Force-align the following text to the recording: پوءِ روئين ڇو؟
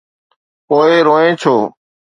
پوءِ 0.67 0.89
روئين 1.07 1.33
ڇو؟ 1.41 1.55